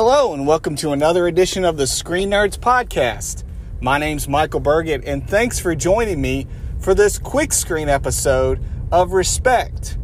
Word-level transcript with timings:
Hello, 0.00 0.32
and 0.32 0.46
welcome 0.46 0.76
to 0.76 0.92
another 0.92 1.26
edition 1.26 1.64
of 1.64 1.76
the 1.76 1.84
Screen 1.84 2.30
Nerds 2.30 2.56
Podcast. 2.56 3.42
My 3.80 3.98
name's 3.98 4.28
Michael 4.28 4.60
Burgett, 4.60 5.04
and 5.04 5.28
thanks 5.28 5.58
for 5.58 5.74
joining 5.74 6.20
me 6.20 6.46
for 6.78 6.94
this 6.94 7.18
quick 7.18 7.52
screen 7.52 7.88
episode 7.88 8.62
of 8.92 9.10
Respect, 9.10 9.98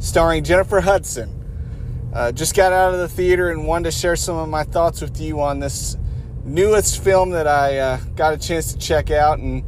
starring 0.00 0.42
Jennifer 0.42 0.80
Hudson. 0.80 2.10
Uh, 2.12 2.32
just 2.32 2.56
got 2.56 2.72
out 2.72 2.92
of 2.92 2.98
the 2.98 3.06
theater 3.06 3.52
and 3.52 3.68
wanted 3.68 3.84
to 3.84 3.90
share 3.92 4.16
some 4.16 4.36
of 4.36 4.48
my 4.48 4.64
thoughts 4.64 5.00
with 5.00 5.20
you 5.20 5.40
on 5.40 5.60
this 5.60 5.96
newest 6.44 7.00
film 7.00 7.30
that 7.30 7.46
I 7.46 7.78
uh, 7.78 8.00
got 8.16 8.34
a 8.34 8.38
chance 8.38 8.72
to 8.72 8.78
check 8.80 9.12
out. 9.12 9.38
And 9.38 9.62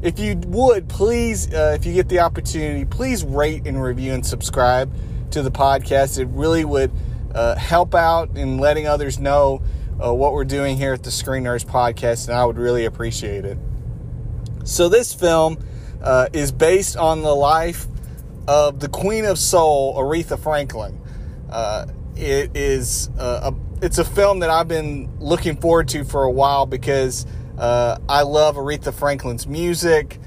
if 0.00 0.20
you 0.20 0.36
would, 0.46 0.88
please, 0.88 1.52
uh, 1.52 1.74
if 1.76 1.84
you 1.84 1.92
get 1.92 2.08
the 2.08 2.20
opportunity, 2.20 2.84
please 2.84 3.24
rate 3.24 3.66
and 3.66 3.82
review 3.82 4.12
and 4.12 4.24
subscribe 4.24 4.94
to 5.32 5.42
the 5.42 5.50
podcast. 5.50 6.20
It 6.20 6.28
really 6.28 6.64
would 6.64 6.92
uh, 7.34 7.56
help 7.56 7.94
out 7.94 8.36
in 8.36 8.58
letting 8.58 8.86
others 8.86 9.18
know 9.18 9.62
uh, 10.02 10.12
what 10.12 10.32
we're 10.32 10.44
doing 10.44 10.76
here 10.76 10.92
at 10.92 11.02
the 11.02 11.10
Screen 11.10 11.44
Podcast, 11.44 12.28
and 12.28 12.36
I 12.36 12.44
would 12.44 12.58
really 12.58 12.84
appreciate 12.84 13.44
it. 13.44 13.58
So, 14.64 14.88
this 14.88 15.12
film 15.12 15.58
uh, 16.02 16.28
is 16.32 16.52
based 16.52 16.96
on 16.96 17.22
the 17.22 17.34
life 17.34 17.86
of 18.46 18.80
the 18.80 18.88
Queen 18.88 19.24
of 19.24 19.38
Soul, 19.38 19.96
Aretha 19.96 20.38
Franklin. 20.38 21.00
Uh, 21.50 21.86
it 22.16 22.56
is 22.56 23.10
uh, 23.18 23.52
a, 23.52 23.84
it's 23.84 23.98
a 23.98 24.04
film 24.04 24.40
that 24.40 24.50
I've 24.50 24.68
been 24.68 25.10
looking 25.18 25.56
forward 25.56 25.88
to 25.88 26.04
for 26.04 26.24
a 26.24 26.30
while 26.30 26.66
because 26.66 27.26
uh, 27.58 27.98
I 28.08 28.22
love 28.22 28.56
Aretha 28.56 28.92
Franklin's 28.92 29.46
music. 29.46 30.18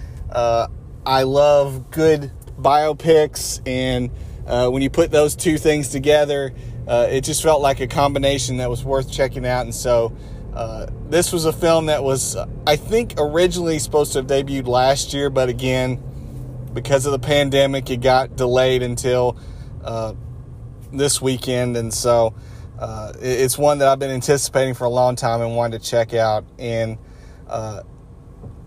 I 1.09 1.23
love 1.23 1.89
good 1.89 2.33
biopics, 2.59 3.61
and 3.65 4.11
when 4.45 4.81
you 4.81 4.89
put 4.89 5.09
those 5.09 5.37
two 5.37 5.57
things 5.57 5.87
together, 5.87 6.53
uh, 6.87 7.07
it 7.09 7.21
just 7.21 7.43
felt 7.43 7.61
like 7.61 7.79
a 7.79 7.87
combination 7.87 8.57
that 8.57 8.69
was 8.69 8.83
worth 8.83 9.11
checking 9.11 9.45
out. 9.45 9.65
And 9.65 9.75
so, 9.75 10.15
uh, 10.53 10.87
this 11.09 11.31
was 11.31 11.45
a 11.45 11.53
film 11.53 11.87
that 11.87 12.03
was, 12.03 12.35
I 12.65 12.75
think, 12.75 13.15
originally 13.17 13.79
supposed 13.79 14.13
to 14.13 14.19
have 14.19 14.27
debuted 14.27 14.67
last 14.67 15.13
year, 15.13 15.29
but 15.29 15.49
again, 15.49 16.01
because 16.73 17.05
of 17.05 17.11
the 17.11 17.19
pandemic, 17.19 17.89
it 17.89 17.97
got 18.01 18.35
delayed 18.35 18.81
until 18.81 19.37
uh, 19.83 20.13
this 20.91 21.21
weekend. 21.21 21.77
And 21.77 21.93
so, 21.93 22.33
it's 23.19 23.57
one 23.57 23.79
that 23.79 23.87
I've 23.87 23.99
been 23.99 24.11
anticipating 24.11 24.73
for 24.73 24.85
a 24.85 24.89
long 24.89 25.15
time 25.15 25.41
and 25.41 25.55
wanted 25.55 25.81
to 25.81 25.89
check 25.89 26.13
out. 26.13 26.45
And 26.59 26.97
uh, 27.47 27.81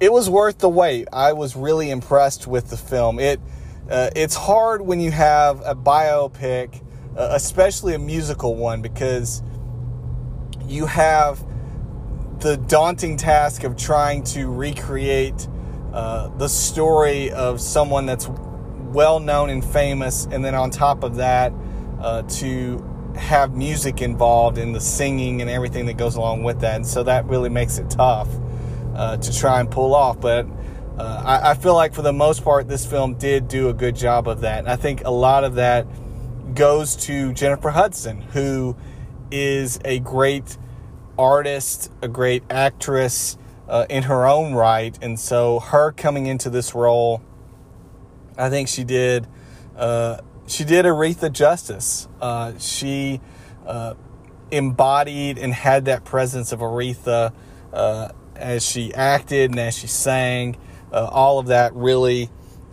it 0.00 0.12
was 0.12 0.28
worth 0.30 0.58
the 0.58 0.68
wait. 0.68 1.08
I 1.12 1.32
was 1.34 1.54
really 1.54 1.90
impressed 1.90 2.46
with 2.46 2.70
the 2.70 2.76
film. 2.76 3.18
It 3.18 3.40
uh, 3.90 4.10
it's 4.14 4.34
hard 4.34 4.82
when 4.82 5.00
you 5.00 5.10
have 5.10 5.60
a 5.64 5.74
biopic, 5.74 6.82
uh, 7.16 7.28
especially 7.32 7.94
a 7.94 7.98
musical 7.98 8.54
one, 8.54 8.82
because 8.82 9.42
you 10.66 10.86
have 10.86 11.44
the 12.40 12.56
daunting 12.56 13.16
task 13.16 13.64
of 13.64 13.76
trying 13.76 14.22
to 14.22 14.46
recreate 14.50 15.48
uh, 15.92 16.28
the 16.38 16.48
story 16.48 17.30
of 17.32 17.60
someone 17.60 18.06
that's 18.06 18.28
well 18.92 19.20
known 19.20 19.50
and 19.50 19.64
famous, 19.64 20.26
and 20.30 20.44
then 20.44 20.54
on 20.54 20.70
top 20.70 21.02
of 21.02 21.16
that, 21.16 21.52
uh, 22.00 22.22
to 22.22 22.84
have 23.16 23.54
music 23.54 24.00
involved 24.00 24.58
in 24.58 24.72
the 24.72 24.80
singing 24.80 25.40
and 25.40 25.50
everything 25.50 25.86
that 25.86 25.96
goes 25.96 26.16
along 26.16 26.42
with 26.42 26.60
that. 26.60 26.76
And 26.76 26.86
so 26.86 27.02
that 27.02 27.26
really 27.26 27.48
makes 27.48 27.78
it 27.78 27.90
tough 27.90 28.28
uh, 28.94 29.16
to 29.16 29.36
try 29.36 29.60
and 29.60 29.70
pull 29.70 29.94
off. 29.94 30.20
But 30.20 30.46
uh, 30.96 31.22
I, 31.24 31.50
I, 31.50 31.54
feel 31.54 31.74
like 31.74 31.94
for 31.94 32.02
the 32.02 32.12
most 32.12 32.44
part, 32.44 32.68
this 32.68 32.86
film 32.86 33.14
did 33.14 33.48
do 33.48 33.68
a 33.68 33.72
good 33.72 33.96
job 33.96 34.28
of 34.28 34.40
that. 34.42 34.60
And 34.60 34.68
I 34.68 34.76
think 34.76 35.04
a 35.04 35.10
lot 35.10 35.44
of 35.44 35.56
that 35.56 35.86
goes 36.54 36.96
to 36.96 37.32
Jennifer 37.32 37.70
Hudson, 37.70 38.20
who 38.20 38.76
is 39.30 39.78
a 39.84 39.98
great 40.00 40.56
artist, 41.18 41.92
a 42.02 42.08
great 42.08 42.42
actress 42.50 43.36
uh, 43.68 43.86
in 43.88 44.04
her 44.04 44.26
own 44.26 44.54
right. 44.54 44.98
And 45.02 45.18
so 45.18 45.60
her 45.60 45.92
coming 45.92 46.26
into 46.26 46.50
this 46.50 46.74
role, 46.74 47.22
I 48.36 48.50
think 48.50 48.68
she 48.68 48.84
did. 48.84 49.26
Uh, 49.76 50.18
she 50.46 50.64
did 50.64 50.84
Aretha 50.84 51.32
justice. 51.32 52.08
Uh, 52.20 52.52
she 52.58 53.20
uh, 53.66 53.94
embodied 54.50 55.38
and 55.38 55.52
had 55.54 55.84
that 55.84 56.04
presence 56.04 56.52
of 56.52 56.60
Aretha 56.60 57.32
as 58.40 58.64
she 58.66 58.92
acted 58.94 59.50
and 59.50 59.60
as 59.60 59.76
she 59.76 59.86
sang, 59.86 60.56
uh, 60.92 61.08
all 61.10 61.38
of 61.38 61.46
that 61.48 61.74
really 61.74 62.30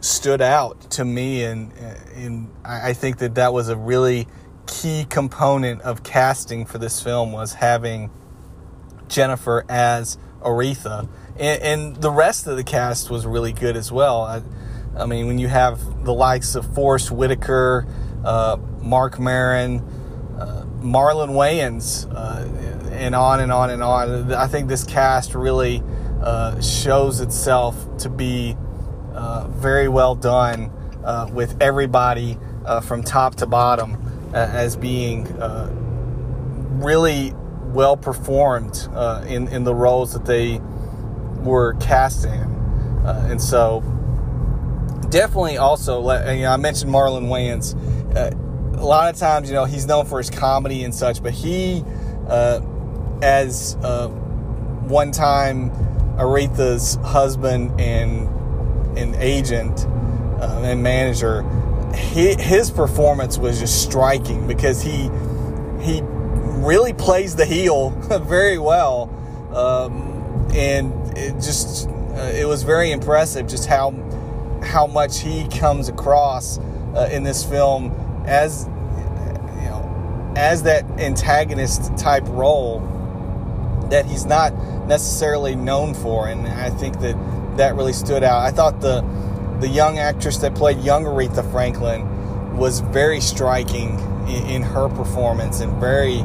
stood 0.08 0.42
out 0.42 0.90
to 0.92 1.06
me, 1.06 1.44
and 1.44 1.72
and 2.16 2.52
I 2.64 2.94
think 2.94 3.18
that 3.20 3.36
that 3.36 3.54
was 3.54 3.70
a 3.70 3.76
really 3.76 4.28
key 4.66 5.06
component 5.10 5.82
of 5.82 6.04
casting 6.04 6.66
for 6.66 6.78
this 6.78 7.02
film 7.02 7.32
was 7.32 7.54
having 7.54 8.10
Jennifer 9.08 9.66
as 9.70 10.18
Aretha, 10.42 11.08
and, 11.38 11.62
and 11.62 11.96
the 11.98 12.12
rest 12.12 12.48
of 12.48 12.58
the 12.58 12.64
cast 12.64 13.10
was 13.10 13.26
really 13.26 13.54
good 13.54 13.76
as 13.76 13.92
well. 13.92 14.22
I, 14.22 14.42
I 14.98 15.06
mean, 15.06 15.28
when 15.28 15.40
you 15.40 15.48
have 15.48 16.04
the 16.04 16.14
likes 16.14 16.56
of 16.56 16.74
Forest 16.74 17.12
Whitaker, 17.12 17.86
uh, 18.24 18.58
Marc 18.82 19.20
Maron, 19.20 19.80
uh, 20.40 20.66
Marlon 20.82 21.30
Wayans, 21.30 22.12
uh, 22.14 22.48
and 22.92 23.14
on 23.14 23.40
and 23.40 23.52
on 23.52 23.70
and 23.70 23.84
on. 23.84 24.34
I 24.34 24.48
think 24.48 24.70
this 24.70 24.84
cast 24.84 25.36
really 25.36 25.84
uh, 26.22 26.60
shows 26.62 27.22
itself 27.22 27.98
to 28.00 28.10
be 28.10 28.56
uh, 29.18 29.48
very 29.48 29.88
well 29.88 30.16
done 30.16 30.72
uh, 31.04 31.28
with 31.34 31.62
everybody 31.62 32.38
uh, 32.66 32.80
from 32.82 33.04
top 33.04 33.36
to 33.36 33.46
bottom 33.46 33.98
uh, 34.34 34.38
as 34.38 34.76
being 34.76 35.28
uh, 35.42 35.70
really 36.80 37.34
well 37.74 37.98
performed 37.98 38.88
in, 39.28 39.48
in 39.48 39.64
the 39.64 39.74
roles 39.74 40.14
that 40.14 40.26
they 40.26 40.62
were 41.44 41.74
casting. 41.76 42.44
and 43.04 43.42
so, 43.42 43.82
definitely 45.10 45.58
also, 45.58 46.00
you 46.32 46.42
know, 46.44 46.52
I 46.52 46.58
mentioned 46.58 46.92
Marlon 46.92 47.28
Wayans. 47.28 47.76
a 48.78 48.86
lot 48.86 49.14
of 49.14 49.20
times, 49.20 49.50
you 49.50 49.56
know, 49.56 49.66
he's 49.66 49.86
known 49.86 50.06
for 50.06 50.20
his 50.20 50.30
comedy 50.30 50.84
and 50.84 50.94
such, 50.94 51.24
but 51.24 51.34
he 51.34 51.84
as 53.22 53.76
uh, 53.82 54.08
one 54.08 55.12
time 55.12 55.72
Aretha's 56.18 56.96
husband 57.04 57.80
and 57.80 58.28
an 58.98 59.16
agent 59.16 59.86
uh, 60.42 60.62
and 60.64 60.82
manager, 60.82 61.44
he, 61.96 62.36
his 62.36 62.70
performance 62.72 63.38
was 63.38 63.60
just 63.60 63.82
striking 63.84 64.48
because 64.48 64.82
he 64.82 65.10
he 65.82 66.02
really 66.04 66.94
plays 66.94 67.36
the 67.36 67.46
heel 67.46 67.90
very 68.24 68.58
well, 68.58 69.10
um, 69.54 70.50
and 70.54 71.18
it 71.18 71.34
just 71.34 71.88
uh, 71.88 72.32
it 72.34 72.48
was 72.48 72.64
very 72.64 72.92
impressive 72.92 73.48
just 73.48 73.68
how 73.68 73.92
how 74.64 74.88
much 74.88 75.20
he 75.20 75.48
comes 75.48 75.88
across 75.88 76.58
uh, 76.96 77.10
in 77.12 77.24
this 77.24 77.44
film 77.44 77.94
as 78.26 78.66
you 78.66 79.70
know 79.70 80.34
as 80.36 80.64
that 80.64 80.84
antagonist 81.00 81.96
type 81.98 82.24
role 82.28 82.80
that 83.90 84.06
he's 84.06 84.26
not 84.26 84.52
necessarily 84.88 85.56
known 85.56 85.94
for, 85.94 86.28
and 86.28 86.48
I 86.48 86.70
think 86.70 87.00
that 87.00 87.16
that 87.58 87.76
really 87.76 87.94
stood 87.94 88.24
out. 88.24 88.42
I 88.42 88.52
thought 88.52 88.82
the 88.82 89.02
the 89.60 89.68
young 89.68 89.98
actress 89.98 90.38
that 90.38 90.54
played 90.56 90.80
young 90.80 91.04
Aretha 91.06 91.50
Franklin 91.52 92.58
was 92.58 92.80
very 92.80 93.20
striking 93.20 94.00
in, 94.28 94.46
in 94.48 94.62
her 94.62 94.88
performance 94.90 95.62
and 95.62 95.74
very 95.80 96.24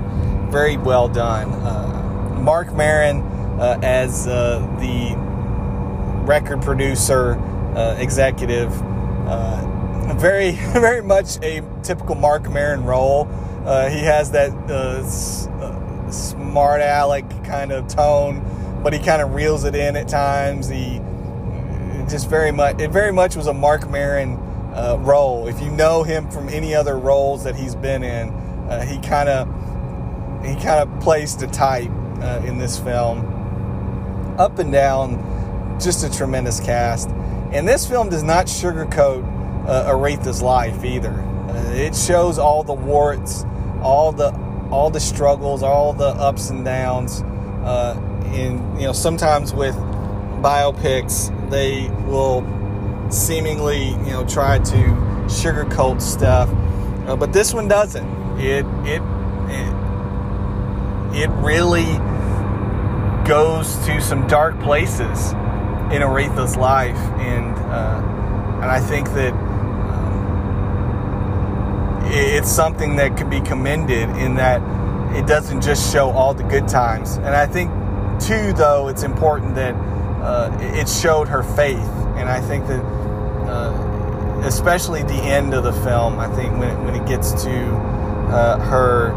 very 0.50 0.76
well 0.76 1.08
done. 1.08 1.50
Uh, 1.50 2.38
Marc 2.40 2.72
Maron 2.74 3.22
uh, 3.62 3.78
as 3.82 4.26
uh, 4.26 4.58
the 4.80 5.14
record 6.26 6.62
producer 6.62 7.34
uh, 7.76 7.96
executive, 7.98 8.70
uh, 9.28 10.14
very 10.16 10.52
very 10.72 11.02
much 11.02 11.38
a 11.42 11.62
typical 11.82 12.14
Marc 12.14 12.50
Maron 12.50 12.84
role. 12.84 13.28
Uh, 13.64 13.88
he 13.88 14.00
has 14.00 14.32
that 14.32 14.50
smart 16.10 16.80
aleck 16.80 17.24
kind 17.52 17.70
of 17.70 17.86
tone, 17.86 18.42
but 18.82 18.94
he 18.94 18.98
kind 18.98 19.20
of 19.20 19.34
reels 19.34 19.64
it 19.64 19.74
in 19.74 19.94
at 19.94 20.08
times. 20.08 20.68
He 20.68 21.00
just 22.08 22.30
very 22.30 22.50
much 22.50 22.80
it 22.80 22.90
very 22.90 23.12
much 23.12 23.36
was 23.36 23.46
a 23.46 23.52
Marc 23.52 23.88
Maron 23.90 24.36
uh, 24.74 24.96
role. 25.00 25.46
If 25.46 25.60
you 25.60 25.70
know 25.70 26.02
him 26.02 26.30
from 26.30 26.48
any 26.48 26.74
other 26.74 26.98
roles 26.98 27.44
that 27.44 27.54
he's 27.54 27.74
been 27.74 28.02
in, 28.02 28.30
uh, 28.70 28.86
he 28.86 28.98
kind 29.06 29.28
of 29.28 29.46
he 30.42 30.54
kind 30.54 30.80
of 30.80 31.00
plays 31.00 31.36
the 31.36 31.46
type 31.46 31.90
uh, 32.22 32.40
in 32.46 32.56
this 32.56 32.78
film. 32.78 33.28
Up 34.38 34.58
and 34.58 34.72
down, 34.72 35.78
just 35.78 36.04
a 36.04 36.10
tremendous 36.10 36.58
cast. 36.58 37.10
And 37.52 37.68
this 37.68 37.86
film 37.86 38.08
does 38.08 38.22
not 38.22 38.46
sugarcoat 38.46 39.22
uh, 39.68 39.92
Aretha's 39.92 40.40
life 40.40 40.84
either. 40.84 41.12
Uh, 41.12 41.72
it 41.74 41.94
shows 41.94 42.38
all 42.38 42.62
the 42.62 42.72
warts, 42.72 43.44
all 43.82 44.10
the 44.10 44.32
all 44.70 44.88
the 44.88 45.00
struggles, 45.00 45.62
all 45.62 45.92
the 45.92 46.06
ups 46.06 46.48
and 46.48 46.64
downs. 46.64 47.22
Uh, 47.64 47.96
and 48.26 48.80
you 48.80 48.86
know, 48.86 48.92
sometimes 48.92 49.54
with 49.54 49.76
biopics, 50.42 51.30
they 51.50 51.88
will 52.06 52.42
seemingly 53.10 53.90
you 53.90 54.12
know 54.12 54.26
try 54.26 54.58
to 54.58 54.76
sugarcoat 55.26 56.00
stuff, 56.00 56.48
uh, 57.06 57.16
but 57.16 57.32
this 57.32 57.54
one 57.54 57.68
doesn't. 57.68 58.06
It, 58.38 58.64
it 58.84 59.02
it 59.48 59.72
it 61.14 61.30
really 61.42 61.98
goes 63.26 63.76
to 63.86 64.00
some 64.00 64.26
dark 64.26 64.58
places 64.60 65.32
in 65.92 66.02
Aretha's 66.02 66.56
life, 66.56 66.96
and 66.96 67.54
uh, 67.56 68.02
and 68.62 68.70
I 68.70 68.80
think 68.80 69.08
that 69.10 69.32
um, 69.32 70.22
it's 72.06 72.50
something 72.50 72.96
that 72.96 73.16
can 73.16 73.28
be 73.30 73.40
commended 73.40 74.08
in 74.16 74.34
that 74.36 74.60
it 75.16 75.26
doesn't 75.26 75.60
just 75.60 75.92
show 75.92 76.10
all 76.10 76.34
the 76.34 76.44
good 76.44 76.68
times. 76.68 77.16
And 77.16 77.28
I 77.28 77.46
think 77.46 77.70
too, 78.20 78.52
though, 78.52 78.88
it's 78.88 79.02
important 79.02 79.54
that 79.56 79.74
uh, 79.74 80.56
it 80.60 80.88
showed 80.88 81.28
her 81.28 81.42
faith, 81.42 81.88
and 82.16 82.28
I 82.28 82.40
think 82.40 82.66
that. 82.66 82.82
Uh, 82.82 83.92
especially 84.44 85.02
the 85.04 85.14
end 85.14 85.54
of 85.54 85.62
the 85.62 85.72
film, 85.72 86.18
I 86.18 86.28
think 86.34 86.58
when 86.58 86.68
it, 86.68 86.84
when 86.84 86.94
it 86.94 87.06
gets 87.06 87.44
to 87.44 87.50
uh, 88.32 88.58
her 88.58 89.12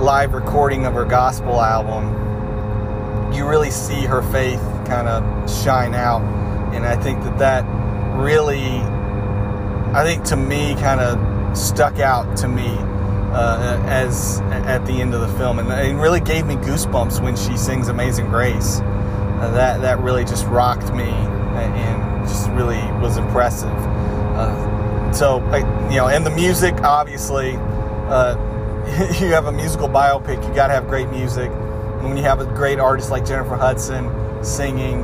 live 0.00 0.34
recording 0.34 0.84
of 0.84 0.94
her 0.94 1.04
gospel 1.04 1.60
album, 1.60 3.32
you 3.32 3.46
really 3.46 3.70
see 3.70 4.04
her 4.04 4.22
faith 4.32 4.60
kind 4.86 5.08
of 5.08 5.50
shine 5.62 5.94
out. 5.94 6.22
And 6.74 6.84
I 6.84 6.96
think 6.96 7.22
that 7.22 7.38
that 7.38 7.64
really, 8.16 8.80
I 9.94 10.02
think 10.04 10.24
to 10.26 10.36
me, 10.36 10.74
kind 10.74 11.00
of 11.00 11.56
stuck 11.56 11.98
out 11.98 12.36
to 12.38 12.48
me 12.48 12.76
uh, 13.32 13.82
as 13.86 14.40
at 14.50 14.84
the 14.86 15.00
end 15.00 15.14
of 15.14 15.20
the 15.20 15.38
film, 15.38 15.58
and 15.58 15.68
it 15.70 15.94
really 16.00 16.20
gave 16.20 16.46
me 16.46 16.54
goosebumps 16.56 17.22
when 17.22 17.36
she 17.36 17.56
sings 17.56 17.88
"Amazing 17.88 18.26
Grace." 18.26 18.80
Uh, 18.80 19.50
that 19.54 19.80
that 19.82 20.00
really 20.00 20.24
just 20.24 20.46
rocked 20.46 20.92
me 20.94 21.08
and 21.08 22.28
just 22.28 22.48
really 22.50 22.80
was 23.00 23.16
impressive. 23.16 23.70
Uh, 23.70 25.12
so, 25.12 25.38
you 25.90 25.96
know, 25.96 26.08
and 26.08 26.24
the 26.24 26.30
music, 26.30 26.74
obviously, 26.82 27.56
uh, 27.56 28.36
you 29.20 29.28
have 29.28 29.46
a 29.46 29.52
musical 29.52 29.88
biopic, 29.88 30.46
you 30.46 30.54
got 30.54 30.68
to 30.68 30.74
have 30.74 30.86
great 30.86 31.08
music. 31.10 31.50
And 31.50 32.04
when 32.04 32.16
you 32.16 32.22
have 32.22 32.40
a 32.40 32.46
great 32.46 32.78
artist 32.78 33.10
like 33.10 33.26
Jennifer 33.26 33.56
Hudson 33.56 34.44
singing, 34.44 34.98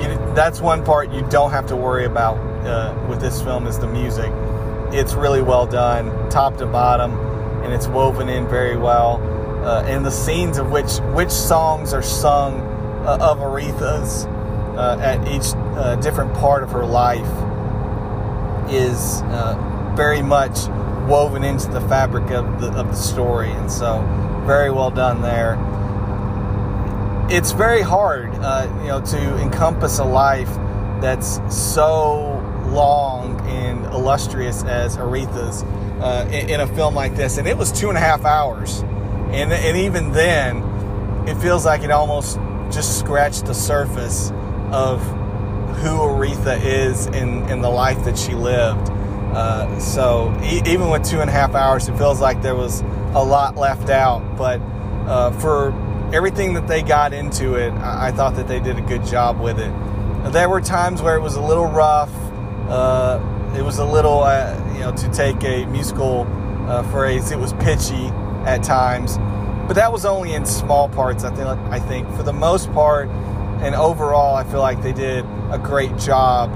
you, 0.00 0.34
that's 0.34 0.60
one 0.60 0.84
part 0.84 1.10
you 1.10 1.26
don't 1.30 1.50
have 1.50 1.66
to 1.68 1.76
worry 1.76 2.04
about 2.04 2.36
uh, 2.66 2.94
with 3.08 3.20
this 3.20 3.40
film 3.40 3.66
is 3.66 3.78
the 3.78 3.86
music. 3.86 4.30
It's 4.92 5.14
really 5.14 5.42
well 5.42 5.66
done, 5.66 6.30
top 6.30 6.56
to 6.58 6.66
bottom, 6.66 7.12
and 7.62 7.72
it's 7.72 7.86
woven 7.86 8.28
in 8.28 8.48
very 8.48 8.76
well. 8.76 9.22
Uh, 9.64 9.82
and 9.82 10.04
the 10.04 10.10
scenes 10.10 10.56
of 10.56 10.70
which 10.70 10.98
which 11.14 11.30
songs 11.30 11.92
are 11.92 12.02
sung 12.02 12.60
uh, 13.06 13.18
of 13.20 13.38
Aretha's 13.38 14.24
uh, 14.76 14.98
at 15.02 15.26
each 15.28 15.54
uh, 15.76 15.96
different 15.96 16.32
part 16.34 16.62
of 16.62 16.70
her 16.70 16.86
life 16.86 17.26
is 18.70 19.22
uh, 19.26 19.92
very 19.96 20.22
much 20.22 20.68
woven 21.08 21.42
into 21.42 21.68
the 21.68 21.80
fabric 21.82 22.30
of 22.30 22.60
the, 22.60 22.68
of 22.72 22.88
the 22.88 22.96
story, 22.96 23.50
and 23.50 23.70
so 23.70 24.00
very 24.46 24.70
well 24.70 24.90
done 24.90 25.20
there. 25.20 25.58
It's 27.30 27.52
very 27.52 27.82
hard, 27.82 28.30
uh, 28.36 28.68
you 28.80 28.88
know, 28.88 29.00
to 29.00 29.38
encompass 29.42 29.98
a 29.98 30.04
life 30.04 30.48
that's 31.00 31.40
so 31.54 32.27
long 32.68 33.40
and 33.48 33.84
illustrious 33.86 34.64
as 34.64 34.96
Aretha's 34.96 35.62
uh, 36.02 36.28
in, 36.32 36.50
in, 36.50 36.60
a 36.60 36.66
film 36.66 36.94
like 36.94 37.16
this, 37.16 37.38
and 37.38 37.48
it 37.48 37.56
was 37.56 37.72
two 37.72 37.88
and 37.88 37.98
a 37.98 38.00
half 38.00 38.24
hours, 38.24 38.80
and 39.30 39.52
and 39.52 39.76
even 39.76 40.12
then, 40.12 40.58
it 41.26 41.34
feels 41.36 41.64
like 41.64 41.82
it 41.82 41.90
almost 41.90 42.38
just 42.70 42.98
scratched 42.98 43.46
the 43.46 43.54
surface 43.54 44.30
of 44.70 45.02
who 45.78 45.98
Aretha 45.98 46.62
is 46.62 47.06
in 47.06 47.48
in 47.48 47.60
the 47.60 47.70
life 47.70 48.04
that 48.04 48.16
she 48.16 48.34
lived 48.34 48.90
uh, 49.32 49.78
so 49.78 50.36
e- 50.42 50.62
even 50.66 50.88
with 50.88 51.04
two 51.04 51.20
and 51.20 51.28
a 51.28 51.32
half 51.32 51.54
hours, 51.54 51.88
it 51.88 51.96
feels 51.98 52.20
like 52.20 52.40
there 52.42 52.54
was 52.54 52.80
a 53.14 53.22
lot 53.22 53.56
left 53.56 53.90
out. 53.90 54.36
But 54.36 54.60
uh, 55.06 55.30
for 55.32 55.72
everything 56.14 56.54
that 56.54 56.66
they 56.66 56.82
got 56.82 57.12
into 57.12 57.54
it, 57.54 57.70
I-, 57.72 58.08
I 58.08 58.12
thought 58.12 58.36
that 58.36 58.48
they 58.48 58.60
did 58.60 58.78
a 58.78 58.82
good 58.82 59.04
job 59.04 59.40
with 59.40 59.58
it. 59.58 59.72
There 60.32 60.48
were 60.48 60.60
times 60.60 61.02
where 61.02 61.16
it 61.16 61.20
was 61.20 61.36
a 61.36 61.40
little 61.40 61.66
rough. 61.66 62.10
Uh, 62.68 63.54
it 63.56 63.62
was 63.62 63.78
a 63.78 63.84
little, 63.84 64.22
uh, 64.22 64.54
you 64.74 64.80
know, 64.80 64.92
to 64.94 65.10
take 65.10 65.42
a 65.44 65.64
musical 65.66 66.26
uh, 66.68 66.82
phrase, 66.90 67.30
it 67.30 67.38
was 67.38 67.52
pitchy 67.54 68.06
at 68.46 68.62
times. 68.62 69.18
But 69.66 69.74
that 69.74 69.92
was 69.92 70.04
only 70.04 70.34
in 70.34 70.46
small 70.46 70.88
parts. 70.88 71.24
I 71.24 71.34
think. 71.34 71.46
I 71.46 71.78
think 71.78 72.08
for 72.16 72.22
the 72.22 72.32
most 72.32 72.72
part, 72.72 73.08
and 73.60 73.74
overall, 73.74 74.34
I 74.34 74.44
feel 74.44 74.60
like 74.60 74.82
they 74.82 74.92
did 74.92 75.24
a 75.50 75.60
great 75.62 75.96
job 75.98 76.50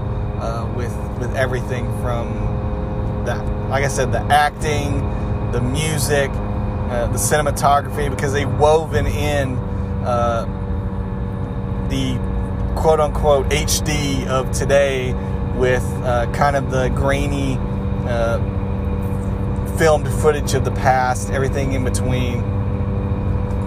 with 0.75 0.94
with 1.19 1.35
everything 1.37 1.87
from 2.00 3.23
the, 3.25 3.37
like 3.69 3.85
I 3.85 3.88
said, 3.88 4.12
the 4.12 4.20
acting, 4.23 5.00
the 5.53 5.61
music, 5.61 6.31
uh, 6.31 7.06
the 7.09 7.19
cinematography, 7.19 8.11
because 8.11 8.32
they've 8.32 8.53
woven 8.59 9.06
in 9.06 9.56
uh, 10.05 10.44
the 11.88 12.17
quote 12.75 13.00
unquote 13.00 13.49
HD 13.50 14.26
of 14.26 14.50
today 14.53 15.12
with 15.56 15.84
uh, 16.02 16.31
kind 16.32 16.56
of 16.56 16.70
the 16.70 16.88
grainy 16.90 17.56
uh, 18.08 18.38
filmed 19.76 20.08
footage 20.20 20.54
of 20.54 20.64
the 20.64 20.70
past, 20.72 21.31
everything 21.31 21.72
in 21.72 21.84
between. 21.84 22.40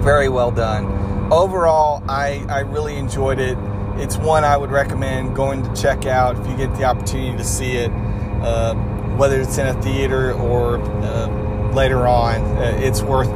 Very 0.03 0.29
well 0.29 0.51
done. 0.51 0.85
Overall, 1.31 2.03
I, 2.07 2.45
I 2.49 2.59
really 2.59 2.95
enjoyed 2.97 3.39
it. 3.39 3.57
It's 3.97 4.17
one 4.17 4.43
I 4.43 4.57
would 4.57 4.71
recommend 4.71 5.35
going 5.35 5.63
to 5.63 5.81
check 5.81 6.05
out 6.05 6.37
if 6.37 6.47
you 6.47 6.55
get 6.55 6.75
the 6.75 6.83
opportunity 6.83 7.35
to 7.37 7.43
see 7.43 7.77
it. 7.77 7.91
Uh, 7.91 8.75
whether 9.15 9.39
it's 9.39 9.57
in 9.57 9.67
a 9.67 9.81
theater 9.81 10.33
or 10.33 10.77
uh, 10.77 11.71
later 11.73 12.07
on, 12.07 12.41
uh, 12.57 12.77
it's 12.81 13.01
worth 13.01 13.29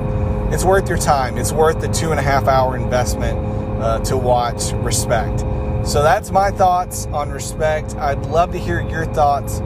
it's 0.53 0.63
worth 0.63 0.89
your 0.89 0.97
time. 0.97 1.37
It's 1.37 1.51
worth 1.51 1.79
the 1.79 1.87
two 1.87 2.11
and 2.11 2.19
a 2.19 2.23
half 2.23 2.47
hour 2.47 2.75
investment 2.75 3.37
uh, 3.81 3.99
to 3.99 4.17
watch 4.17 4.71
Respect. 4.73 5.43
So 5.89 6.03
that's 6.03 6.29
my 6.29 6.51
thoughts 6.51 7.07
on 7.07 7.31
Respect. 7.31 7.95
I'd 7.95 8.27
love 8.27 8.51
to 8.51 8.59
hear 8.59 8.79
your 8.79 9.05
thoughts 9.05 9.59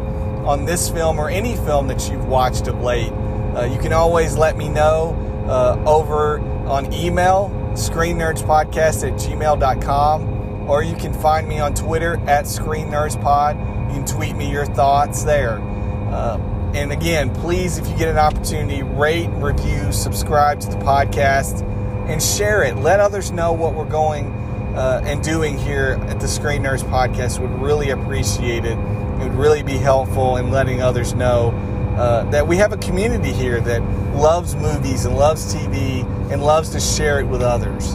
on 0.45 0.63
this 0.63 0.89
film 0.89 1.19
or 1.19 1.29
any 1.29 1.57
film 1.57 1.89
that 1.89 2.09
you've 2.09 2.27
watched 2.27 2.67
of 2.67 2.81
late. 2.81 3.11
Uh, 3.11 3.65
you 3.69 3.77
can 3.77 3.91
always 3.91 4.37
let 4.37 4.55
me 4.55 4.69
know 4.69 5.17
uh, 5.49 5.83
over 5.85 6.39
on 6.65 6.93
email, 6.93 7.49
screennerdspodcast 7.73 9.05
at 9.05 9.19
gmail.com, 9.19 10.69
or 10.69 10.81
you 10.81 10.95
can 10.95 11.13
find 11.13 11.45
me 11.45 11.59
on 11.59 11.73
Twitter 11.73 12.13
at 12.25 12.45
screennerdspod. 12.45 13.89
You 13.89 13.95
can 13.95 14.05
tweet 14.05 14.37
me 14.37 14.49
your 14.49 14.65
thoughts 14.65 15.23
there. 15.23 15.59
Uh, 15.59 16.37
and 16.73 16.93
again, 16.93 17.35
please, 17.35 17.77
if 17.77 17.85
you 17.89 17.97
get 17.97 18.07
an 18.07 18.17
opportunity, 18.17 18.81
rate, 18.81 19.27
review, 19.27 19.91
subscribe 19.91 20.61
to 20.61 20.69
the 20.69 20.77
podcast, 20.77 21.63
and 22.07 22.23
share 22.23 22.63
it. 22.63 22.77
Let 22.77 23.01
others 23.01 23.29
know 23.29 23.51
what 23.51 23.73
we're 23.73 23.83
going 23.83 24.39
uh, 24.75 25.01
and 25.03 25.23
doing 25.23 25.57
here 25.57 25.99
at 26.07 26.19
the 26.19 26.27
Screen 26.27 26.63
Nerds 26.63 26.83
Podcast. 26.83 27.39
Would 27.39 27.61
really 27.61 27.91
appreciate 27.91 28.65
it. 28.65 28.77
It 28.77 29.19
would 29.19 29.35
really 29.35 29.63
be 29.63 29.77
helpful 29.77 30.37
in 30.37 30.51
letting 30.51 30.81
others 30.81 31.13
know 31.13 31.51
uh, 31.97 32.23
that 32.31 32.47
we 32.47 32.57
have 32.57 32.73
a 32.73 32.77
community 32.77 33.31
here 33.31 33.61
that 33.61 33.81
loves 34.15 34.55
movies 34.55 35.05
and 35.05 35.15
loves 35.15 35.53
TV 35.53 36.03
and 36.31 36.43
loves 36.43 36.69
to 36.69 36.79
share 36.79 37.19
it 37.19 37.25
with 37.25 37.41
others. 37.41 37.93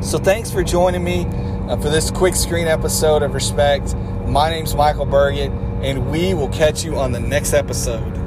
So, 0.00 0.18
thanks 0.18 0.50
for 0.50 0.62
joining 0.62 1.04
me 1.04 1.26
uh, 1.68 1.76
for 1.76 1.88
this 1.88 2.10
quick 2.10 2.34
screen 2.34 2.66
episode 2.66 3.22
of 3.22 3.34
Respect. 3.34 3.94
My 4.26 4.50
name's 4.50 4.74
Michael 4.74 5.06
Burgett 5.06 5.50
and 5.82 6.10
we 6.10 6.32
will 6.32 6.48
catch 6.48 6.82
you 6.82 6.96
on 6.96 7.12
the 7.12 7.20
next 7.20 7.52
episode. 7.52 8.23